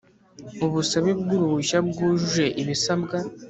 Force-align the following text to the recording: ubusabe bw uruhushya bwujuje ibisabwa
ubusabe 0.65 1.11
bw 1.19 1.27
uruhushya 1.35 1.77
bwujuje 1.87 2.45
ibisabwa 2.61 3.17